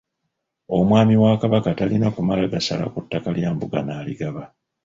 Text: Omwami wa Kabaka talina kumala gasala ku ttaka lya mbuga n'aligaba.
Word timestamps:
Omwami 0.77 1.15
wa 1.23 1.31
Kabaka 1.41 1.69
talina 1.79 2.07
kumala 2.15 2.43
gasala 2.53 2.85
ku 2.93 2.99
ttaka 3.03 3.29
lya 3.37 3.49
mbuga 3.55 3.79
n'aligaba. 3.83 4.43